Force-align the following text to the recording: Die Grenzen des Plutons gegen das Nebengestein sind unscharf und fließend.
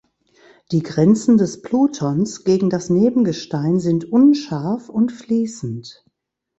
Die 0.71 0.81
Grenzen 0.81 1.37
des 1.37 1.61
Plutons 1.61 2.43
gegen 2.43 2.71
das 2.71 2.89
Nebengestein 2.89 3.79
sind 3.79 4.11
unscharf 4.11 4.89
und 4.89 5.11
fließend. 5.11 6.03